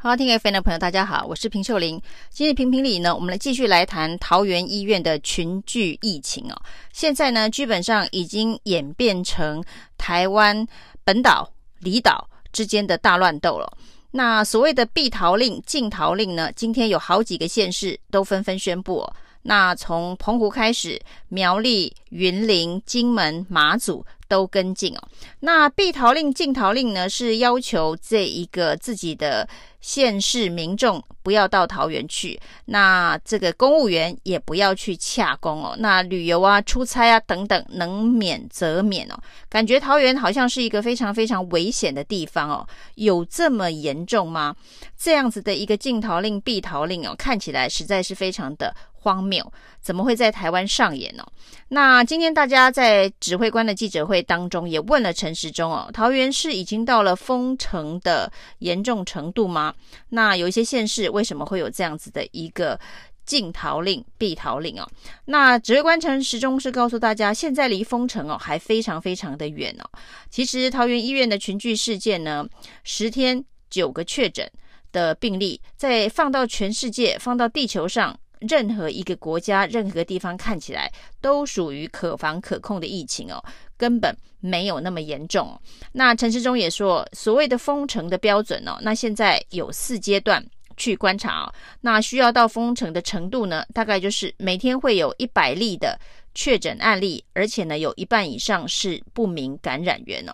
[0.00, 2.00] 好，听 FM 的朋友，大家好，我是平秀玲。
[2.30, 6.56] 今日评评理呢，我们来继续来谈桃园医院的群聚疫情哦。
[6.92, 9.60] 现在呢，基本上已经演变成
[9.96, 10.64] 台湾
[11.02, 13.76] 本岛、离岛之间的大乱斗了。
[14.12, 19.12] 那所谓的避桃令、禁桃令呢，今天有好几个县市都纷纷宣布哦。
[19.42, 24.06] 那从澎湖开始，苗栗、云林、金门、马祖。
[24.28, 25.08] 都跟进哦。
[25.40, 29.48] 那避桃令、禁桃令呢，是要求这一个自己的
[29.80, 35.74] 县市民众不要到桃园去，那这个公务员也不要去洽公哦。
[35.78, 39.18] 那旅游啊、出差啊等等，能免则免哦。
[39.48, 44.54] 感觉桃园好像是一个非常非常危险的地方哦，有这么严重吗？
[44.96, 48.74] 这样子的一个禁桃令、避桃令哦，看起来实在是非常的。
[49.00, 49.52] 荒谬，
[49.88, 51.26] 怎么会在台湾上演呢？
[51.68, 59.74] 那今天大家在指挥官的记者会当中也问了陈时中哦，桃园市已经到了封城的严重程度吗？
[60.10, 62.78] 那有一些县市为什么会有这样子的一个
[63.24, 64.86] 禁桃令、避桃令哦？
[65.24, 69.88] 那指挥官陈时中是告诉大家，现在离封城哦还非常非常的远哦。
[70.28, 72.46] 其实桃园医院的群聚事件呢，
[72.84, 74.46] 十天九个确诊
[74.92, 78.14] 的病例，再放到全世界，放到地球上。
[78.40, 83.42] 任何一个国家、任何地方看起来都属于可防可控的疫情哦，
[83.76, 85.60] 根本没有那么严重。
[85.92, 90.44] 那陈世忠也说，所谓的封城的标准哦，那现在有四阶段
[90.76, 91.52] 去观察哦。
[91.80, 95.98] 那需要到封城的程度呢，大概就是每天会有一百例的
[96.34, 100.32] 确诊案例，而且呢，有一半以上是不明感染源哦。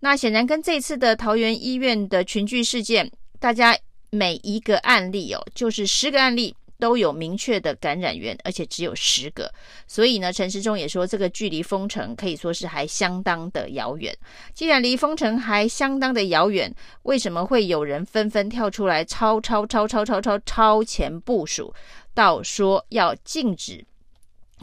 [0.00, 3.76] 那显然跟这次的桃园医院的群聚事件，大家
[4.10, 6.54] 每一个案例哦，就是十个案例。
[6.82, 9.48] 都有明确的感染源，而且只有十个，
[9.86, 14.12] 所以呢，陈时中也说，这个距离封城可以说是还相当的遥远。
[14.52, 21.72] 既然离封城还相当的遥远，为什么会有人纷纷跳出来超超超超超超超前部署，
[22.14, 23.84] 到说要禁止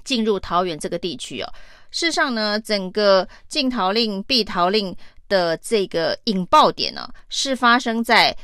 [0.03, 1.47] 进入桃园这个地区哦？
[1.90, 4.94] 事实上呢，整个禁桃令、避桃令
[5.29, 8.35] 的这个引爆点呢，是发生在。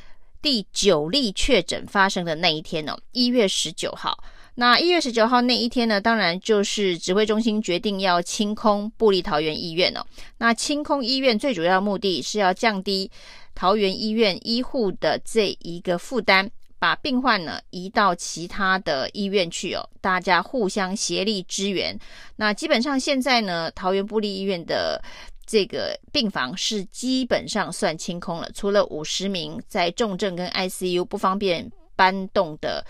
[0.45, 4.15] 第九例确诊发生的那一天哦，一月十九号。
[4.53, 10.05] 那一月十九号那一天呢，当然就是指挥中心决定要清空布利桃园医院哦。
[10.37, 13.09] 那清空医院最主要目的是要降低
[13.55, 16.47] 桃园医院医护的这一个负担，
[16.77, 21.97] 把病患呢移到其他的医院去哦，大家互相协力支援。
[22.35, 25.01] 那基本上现在呢，桃园布利医院的。
[25.45, 32.85] 这个病房是基本上算清空了，除了五十名在重症跟 ICU 不方便搬动的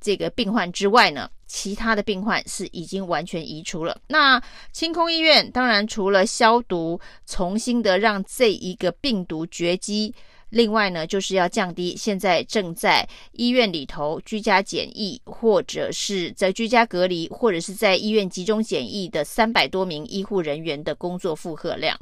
[0.00, 3.98] 这个病患之外呢，其他的病患是已经完全移除了。
[4.08, 10.14] 那清空医院，当然除了消毒，重新的让这一个病毒绝迹。
[10.50, 21.98] 另外呢，就是要降低现在正在医院里头居家检疫，或者是在居家隔离，或者是在医院集中检疫的三百多名医护人员的工作负荷量。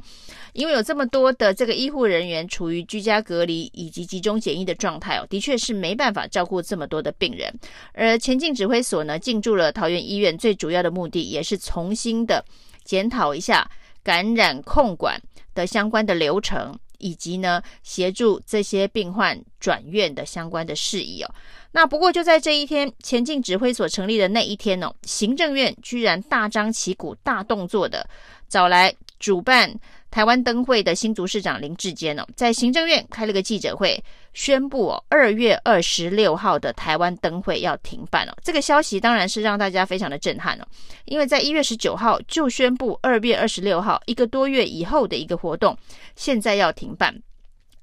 [0.51, 7.49] 因为有这么多的这个医护人员处于居家隔离以及集中检疫的状态哦，的确是没办法照顾这么多的病人。
[7.93, 12.43] 而前进指挥所呢，进驻了桃园医院，最主要的目的也是重新的
[12.83, 13.69] 检讨一下
[14.03, 15.17] 感染控管
[15.55, 16.77] 的相关的流程。
[16.99, 21.33] 以及呢，协助这些病患转院的相关的事宜哦。
[21.71, 28.07] 那不过就在这一天，前进指挥所成立的那一天哦，行政院居然大张旗鼓、大动作的
[28.47, 29.71] 找来主办
[30.11, 34.03] 台湾灯会的新竹市长林智坚哦，在行政院开了个记者会，
[34.33, 38.33] 宣布哦，二月二十六号的台湾灯会要停办哦。
[38.43, 40.65] 这个消息当然是让大家非常的震撼哦，
[41.05, 45.77] 因为在一月十九号就宣布二月二十六号一个多月以后的一个活动，
[46.15, 47.15] 现在要停办。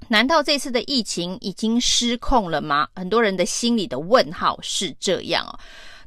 [0.08, 2.86] 难道这次的疫情已经失控了吗？
[2.94, 5.58] 很多人的心里的问号是这样哦。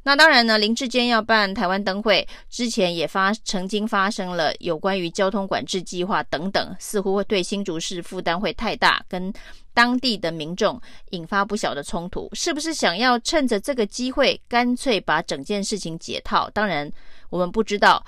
[0.02, 9.32] 那当然呢，林志坚要办台湾灯会之前也发曾经发生了有关于交通管制计划等等，似乎会对新竹市负担会太大，跟
[9.74, 12.28] 当地的民众引发不小的冲突。
[12.32, 16.48] 是不是想要趁着这个机会，干脆把整件事情解套？
[16.50, 16.90] 当然，
[17.28, 18.04] 我们不知道。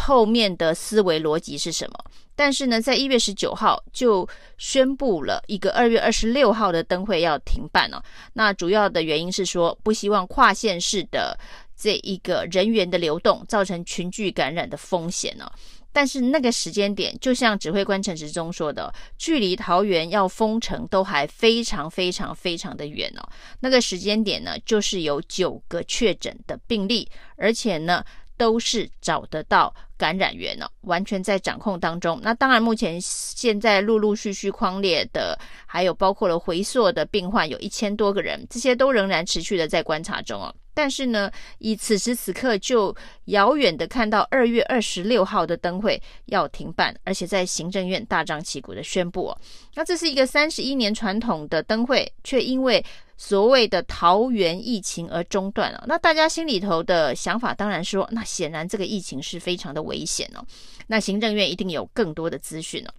[0.00, 2.04] 后面的思维逻辑是什么？
[2.34, 8.02] 但是呢，在一月十九号就宣布了一个二月二十六号的灯会要停办哦。
[8.32, 11.38] 那主要的原因是说，不希望跨县市的
[11.76, 15.52] 这一个人员的流动造成群聚感染的风险哦。
[15.92, 23.28] 但是那个时间点，就像指挥官陈时中说的，距离桃园要封城都还非常非常非常的远哦。
[23.60, 27.06] 那个时间点呢，就是有九个确诊的病例，
[27.36, 28.02] 而且呢。
[28.36, 32.20] 都是找得到感染源哦，完全在掌控当中。
[32.22, 40.54] 那当然，目前现在陆陆续续匡列的，还有包括了回溯的病患有一千多个人，这些都仍然持续的在观察中哦。
[40.74, 42.94] 但是呢，以此时此刻就
[43.26, 49.38] 遥远的看到二月二十六号的灯会要停办，而且在行政院大张旗鼓的宣布哦，
[49.74, 52.84] 那这是一个三十一年传统的灯会，却因为
[53.16, 55.84] 所谓的桃园疫情而中断了。
[55.86, 60.44] 那大家心里头的想法当然说，那显然这个疫情是非常的危险哦。
[60.86, 62.90] 那行政院一定有更多的资讯哦，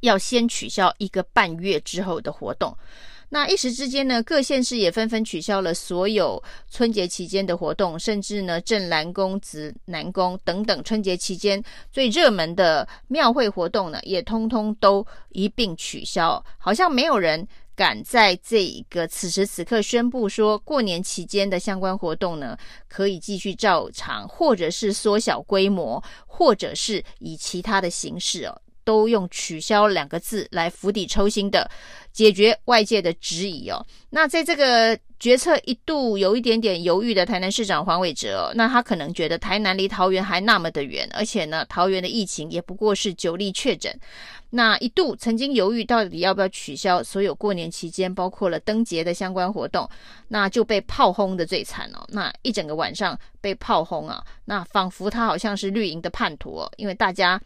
[0.00, 2.76] 要先取消一个半月之后的活动。
[3.34, 6.40] 那一时之间呢，各县市也纷纷取消了所有
[6.70, 11.60] 春节期间的活动，甚至呢，镇南宫、指南宫等等春节期间
[11.90, 16.40] 最热门的庙会活动呢，也通通都一并取消。
[16.58, 17.44] 好像没有人
[17.74, 22.56] 敢在这一个此时此刻宣布说，过年期间的相关活动呢，
[22.86, 28.60] 可以继续照常，或者是缩小规模，或者是以其他的形式哦。
[28.84, 31.68] 都用取消两个字来釜底抽薪的
[32.12, 33.84] 解决外界的质疑哦。
[34.10, 43.98] 那在这个决策一度有一点点犹豫的台南市长黄伟哲，那他可能觉得台南离桃园还那么的远，而且呢，桃园的疫情也不过是九例确诊。
[44.50, 49.88] 那一度曾经犹豫到底要不要取消所有过年期间包括了灯节的相关活动，
[50.28, 52.04] 那就被炮轰的最惨哦。
[52.10, 57.40] 那一整个晚上被炮轰啊，那仿佛他好像是绿营的叛徒哦，因为大家。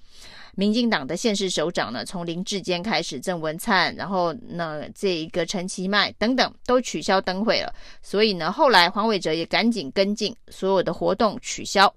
[0.59, 7.73] 民进党的县市首长呢，从林志坚开始，郑文灿，然后呢，这一个陈其迈等等都取消灯会了。
[8.03, 11.95] 所以呢，后来黄伟哲也赶紧跟进，所有的活动取消。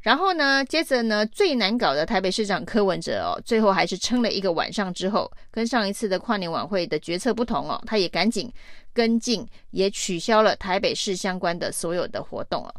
[0.00, 8.48] 然后呢，接着呢，最难搞的台北市长柯文哲哦，最后还是撑了一个晚上之后，跟上一次的跨年晚会的决策不同哦，他也赶紧
[8.94, 12.72] 跟进，也取消了台北市相关的所有的活动了。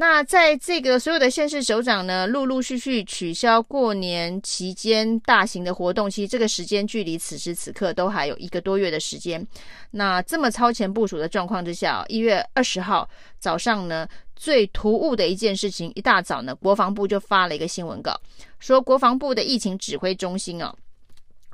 [0.00, 9.44] 那在这个所有的县市首长呢，陆陆续续取消过年期间大型的活动，其实这个时间距离此时此刻都还有一个多月的时间。
[9.90, 13.10] 那这么超前部署的状况之下，一月二十号
[13.40, 14.06] 早上呢，
[14.36, 18.16] 最突兀的一件事情，一大早呢，国防部就发了一个新闻稿，
[18.60, 20.72] 说国防部的疫情指挥中心啊，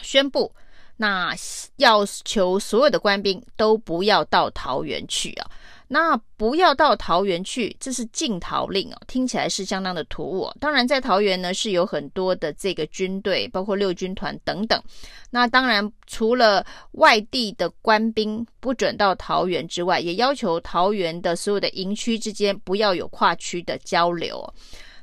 [0.02, 0.52] 宣布，
[0.98, 1.34] 那
[1.76, 5.50] 要求所有的官兵都不要到桃园去啊。
[5.86, 10.56] 那不要到桃园去，这是禁桃令哦，听起来是相当的突兀哦。
[10.58, 14.82] 当然，在桃园呢是有很多的这个军队，包括六军团等等。
[15.30, 24.52] 那当然，除了外地的官兵不准到桃园之外，也要求桃园的所有的营区之间不要有跨区的交流。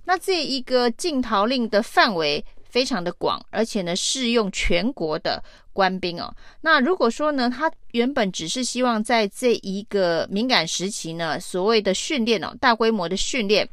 [0.04, 5.42] 那这一个禁桃令的范围非常的广，而且呢适用全国的。
[5.74, 13.68] 官兵哦，那如果说呢，他原本只是希望在这一个敏感时期呢，所谓的训练哦，大规模的训练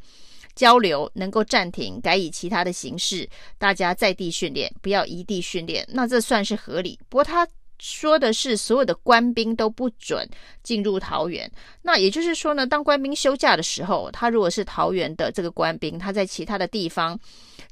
[0.54, 3.28] 交流能够暂停，改以其他的形式，
[3.58, 6.98] 大家在地训练，不要移地训练，那这算是合理。
[7.08, 7.46] 不过他
[7.78, 10.28] 说的是所有的官兵都不准
[10.62, 11.50] 进入桃园，
[11.82, 17.18] 那也就是说呢，当官兵休假的时候，他如果是桃园的这个官兵，他在其他的地方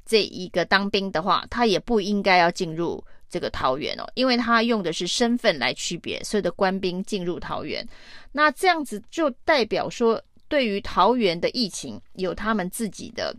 [0.04, 3.04] 这一个当兵的话，他也不应该要进入。
[3.28, 7.86] 这个桃园哦，因为他用的是身份来区别所有的官兵进入桃园，
[8.32, 13.36] 那这样子就代表说，对于桃园的疫情有他们自己的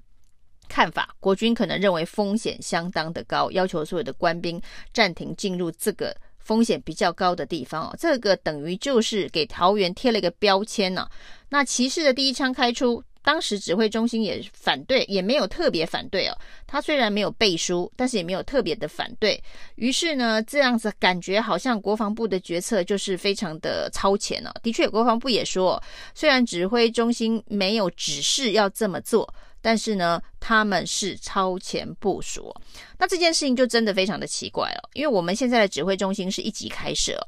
[0.68, 1.16] 看法。
[1.20, 4.62] 国军可能认为风险相当的高，要求所有的官兵
[4.94, 7.96] 暂停进入这个风险比较高的地方哦。
[7.98, 11.10] 这个等于就是给桃园贴了一个标签呢。
[11.50, 13.04] 那骑士的第一枪开出。
[13.28, 16.38] 当时指挥中心也反对，也没有特别反对哦。
[16.66, 19.44] 他虽然没有背书，但是也没有特别的反对。
[19.76, 24.54] 于是呢，这样子感觉好像国防部的决策就是非常的超前了哦。
[24.64, 25.84] 的确，国防部也说，
[26.16, 29.28] 虽然指挥中心没有指示要这么做，
[29.62, 32.56] 但是呢，他们是超前部署。
[32.98, 37.20] 那这件事情就真的非常的奇怪哦，因为我们现在的指挥中心是一级开设，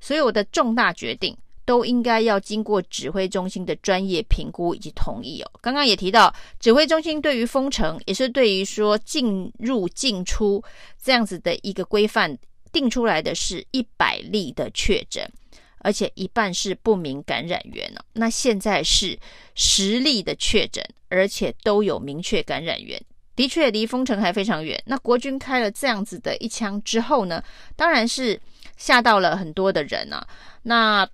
[0.00, 1.36] 所有的重大决定。
[1.68, 5.50] 都应该要经过指挥中心的专业评估以及同意哦。
[5.60, 10.64] 刚刚也提到，指挥中心对于封城，也是对于说进入进出
[11.04, 12.38] 这样子的一个规范
[12.72, 15.30] 定出来的是一百例的确诊，
[15.80, 18.00] 而且一半是不明感染源哦。
[18.14, 19.18] 那现在是
[19.54, 22.98] 十例的确诊，而且都有明确感染源，
[23.36, 24.82] 的确离封城还非常远。
[24.86, 27.44] 那国军开了这样子的一枪之后呢，
[27.76, 28.40] 当然是
[28.78, 30.26] 吓到了很多的人啊。
[30.62, 31.06] 那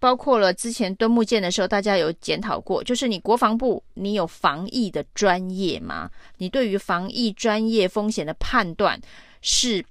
[0.00, 6.10] 包括了之前敦木舰的时候，大家有检讨过，就是你国防部，你有防疫的专业吗？
[6.38, 8.98] 你对于防疫专业风险的判断
[9.42, 9.84] 是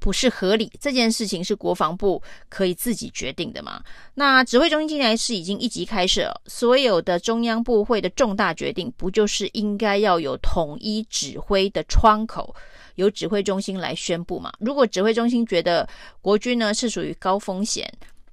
[0.00, 3.82] 不是合理，这件事情是国防部可以自己决定的吗？
[4.14, 12.52] 那指挥中心现在是已经一级开设，所有的中央部会的重大决定，不就是应该要有统一指挥的窗口，
[12.96, 14.52] 由指挥中心来宣布嘛？
[14.58, 15.88] 如果指挥中心觉得
[16.20, 17.92] 国军呢是属于高风险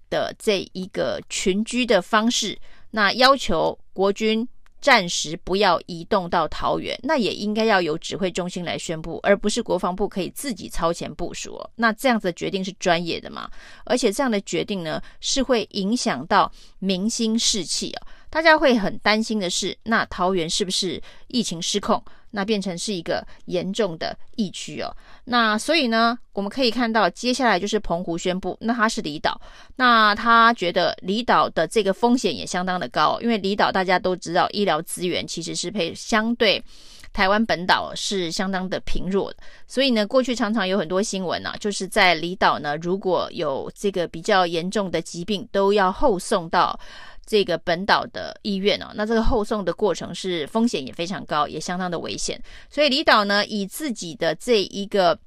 [0.10, 2.58] 的这一个群居的方式，
[2.92, 4.48] 那要求国军。
[4.80, 11.60] 暂时不要移动到桃园，那也应该要由指挥中心来宣布，而不是国防部可以自己超前部署。
[11.76, 13.50] 那这样子的决定是专业的嘛？
[13.86, 18.08] 而且这样的决定呢，是会影响到民心士气啊。
[18.30, 22.02] 大家会很担心的是，那桃园是不是疫情失控？
[22.38, 24.96] 那变成是一个严重的疫区哦。
[25.24, 29.41] 那所以呢，我们可以看到，接下来就是澎湖宣布，那它是离岛，
[29.77, 36.63] 那他觉得离岛的这个风险也相当的高，因为离岛大家都知道，医疗资源其实是配相对
[37.12, 39.38] 台湾本岛是相当的贫弱的。
[39.65, 46.79] 所以呢，过去常常有很多新闻啊，就是在离岛呢，如果有这个比较严重的疾病，都要后送到。
[47.27, 52.41] 这个本岛的医院哦，那这个后送的过程是风险也非常高，也相当的危险。
[52.69, 55.19] 所以离岛呢，以自己的这一个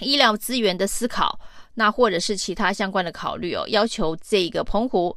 [0.00, 1.38] 医疗资源的思考，
[1.74, 5.14] 那或者是其他相关的考虑哦，要求这个澎湖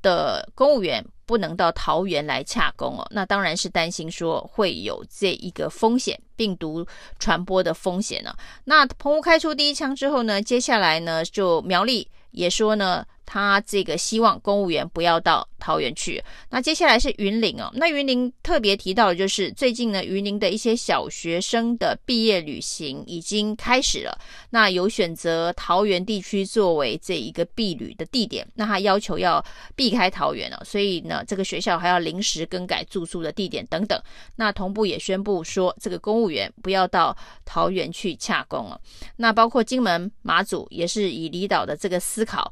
[0.00, 3.06] 的公务员不能到桃园来洽公哦。
[3.10, 6.86] 那当然是担心说会有这一个风险，病毒
[7.18, 8.34] 传播的风险呢。
[8.64, 13.04] 那澎湖开出第一枪之后呢，接下来呢就苗栗也说呢。
[13.30, 16.24] 他这个希望公务员不要到桃园去。
[16.48, 24.18] 那接下来是云林哦，那云林特别提到的就是最近呢，云林的一些小学生的毕业旅行已经开始了。
[24.48, 29.44] 那有选择桃园地区作为这一个避旅的地点，那他要求要
[29.76, 34.00] 避开桃园哦，所以呢，这个学校还要临时更改住宿的地点等等。
[34.36, 38.80] 那同步也宣布说，这个公务员不要到桃园去洽公了。
[39.16, 42.50] 那包括金门、马祖也是以离岛的这个思考。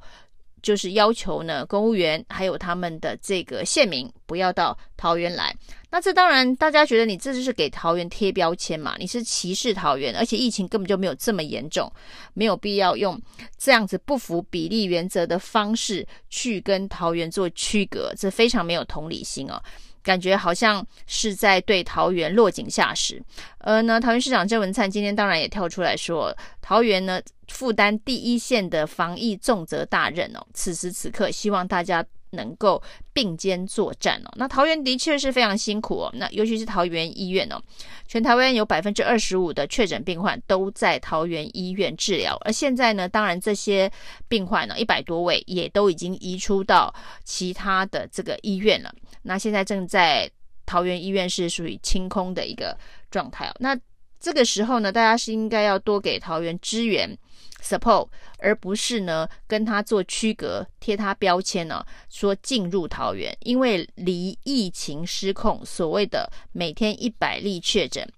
[0.66, 5.54] 就是要求呢，公务员还有他们的这个县民不要到桃园来。
[5.92, 8.96] 那这当然，大家觉得你这就是给桃园贴标签嘛？
[8.98, 11.88] 你是歧视桃园，而且疫情根本就没有这么严重，
[12.34, 13.16] 没有必要用
[13.56, 19.62] 这样子不符比例原则的方式去跟桃园做区隔，这非常没有同理心哦。
[20.06, 23.20] 感觉好像是在对桃园落井下石，
[23.58, 26.32] 而呢，桃园市长郑文灿今天当然也跳出来说，
[26.62, 32.80] 桃园呢负担第一线的防疫重责大任哦，此时此刻希望大家能够
[33.12, 34.30] 并肩作战哦。
[34.36, 37.60] 那桃园的确是非常辛苦哦，那尤其是桃园医院哦，
[38.06, 43.90] 全台湾有百分之二十五的确诊病患都在桃园医院治疗，而现在呢，当然这些
[44.28, 46.94] 病患呢一百多位也都已经移出到
[47.24, 48.92] 其他的这个医院了。
[49.26, 50.30] 那现在正在
[50.64, 52.76] 桃园医院是属于清空的一个
[53.10, 53.54] 状态哦。
[53.58, 53.78] 那
[54.18, 57.16] 这个时候呢，大家是应该要多给桃园支援
[57.62, 68.08] support，而不是呢跟他做区隔，贴他标签呢，说进入桃园，因为离疫情失控，所谓的每天一百例确诊，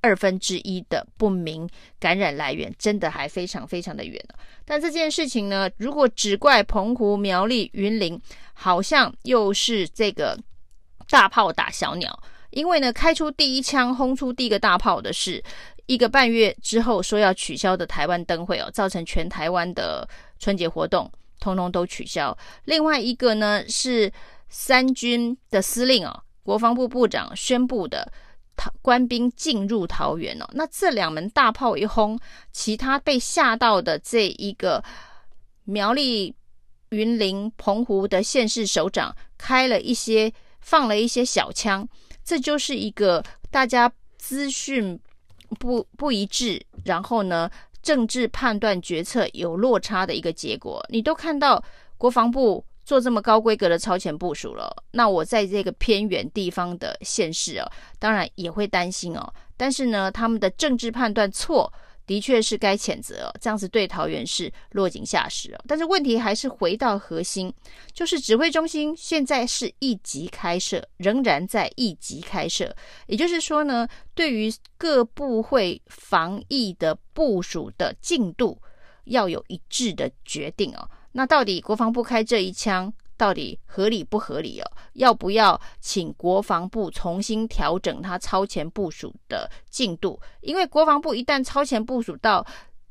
[0.00, 4.22] 二分之一的不明感染来源，真的还非常非常的远。
[4.64, 8.20] 但这件事情呢，如果只怪澎湖、苗栗、云林，
[8.54, 10.38] 好像又是这个
[11.08, 12.22] 大炮打小鸟。
[12.50, 15.42] 因为呢，开出第一枪、轰出第一个大炮的是
[15.86, 22.36] 一个半月之后说要取消的台湾灯会哦，造成全台湾的春节活动通通都取消。
[22.64, 24.10] 另外一个呢，是
[24.48, 28.10] 三军的司令哦，国防部部长宣布的。
[28.82, 32.18] 官兵进入桃园哦，那这两门大炮一轰，
[32.52, 34.82] 其他被吓到的这一个
[35.64, 36.34] 苗栗、
[36.90, 41.88] 云林、澎湖的县市首长开了一些放了一些小枪，
[42.24, 44.98] 这就是一个大家资讯
[45.58, 47.50] 不不一致，然后呢，
[47.82, 50.84] 政治判断决策有落差的一个结果。
[50.88, 51.62] 你都看到
[51.96, 52.64] 国防部。
[52.88, 59.30] 做这么高规格的超前部署了，那我在这个偏远地方的县市哦，当然也会担心哦。
[59.58, 61.70] 但是呢，他们的政治判断错，
[62.06, 63.30] 的确是该谴责。
[63.42, 65.60] 这样子对桃园是落井下石哦。
[65.68, 67.52] 但是问题还是回到核心，
[67.92, 72.74] 就是指挥中心现在是一级开设，仍然在一级开设。
[73.06, 78.58] 也就是说呢，对于各部会防疫的部署的进度，
[79.04, 80.88] 要有一致的决定哦。
[81.12, 84.70] 那到底国防部开这一枪到底合理不合理哦？
[84.92, 90.20] 要不要请国防部重新调整他超前部署的进度？
[90.40, 92.46] 因为国防部一旦超前部署到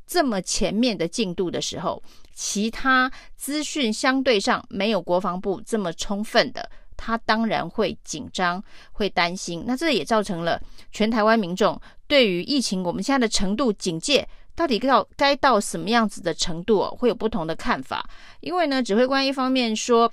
[0.06, 2.02] 这么前面的进度的时候，
[2.34, 8.62] 其他资讯相对上没有国防部这么充分的，他当然会紧张、
[8.94, 9.64] 会担心。
[9.66, 14.28] 那这也造成了全台湾民众对于疫情我们现在的程度警戒。
[14.58, 18.10] 到底到该到什么样子的程度哦，会有不同的看法。
[18.40, 20.12] 因为呢，指挥官一方面说，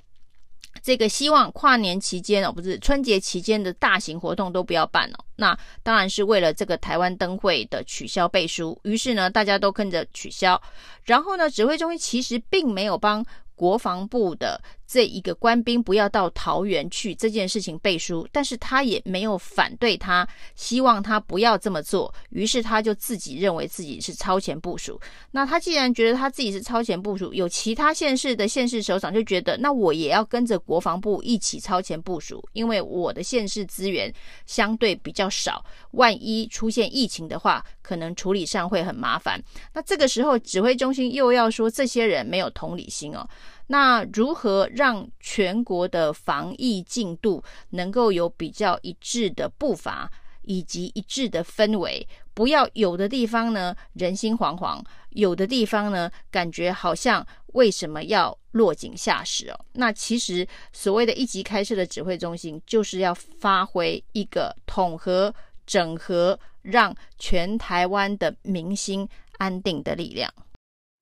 [0.83, 5.25] 这个希望跨年期间哦，不是春节期间的大型活动都不要办哦。
[5.37, 8.79] 那当然是为了这个台湾灯会的取消背书。
[8.83, 10.61] 于是呢，大家都跟着取消。
[11.05, 13.25] 然后呢，指挥中心其实并没有帮
[13.55, 14.61] 国防部的。
[14.87, 22.13] 这一个官兵不要到桃园去这件事情背书，但是他也没有反对他，希望他不要这么做。
[22.29, 25.01] 于是他就自己认为自己是超前部署。
[25.31, 34.13] 那他既然觉得他自己是超前部署，有其他县市的县市首长就觉得，那我也要跟着国防部一起超前部署，因为我的县市资源
[34.45, 39.41] 相对比较少，万一出现疫情的话，可能处理上会很麻烦。
[39.73, 43.27] 那这个时候指挥中心又要说这些人没有同理心哦。
[43.67, 50.11] 那如何让全国的防疫进度能够有比较一致的步伐
[50.43, 52.07] 以及一致的氛围？
[52.33, 59.59] 不要有的地方呢人心惶惶，有的地方呢感觉好像为什么要落井下石哦？
[59.73, 65.33] 那其实所谓的一级开设的指挥中心，就是要发挥一个统合、
[65.65, 70.31] 整合，让全台湾的民心安定的力量。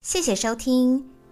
[0.02, 1.04] 谢谢收听。